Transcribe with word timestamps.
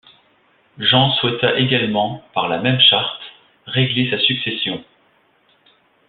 Jean 0.79 1.11
souhaita 1.11 1.59
également, 1.59 2.23
par 2.33 2.47
la 2.47 2.57
même 2.59 2.81
charte, 2.81 3.21
régler 3.67 4.09
sa 4.09 4.17
succession. 4.17 4.83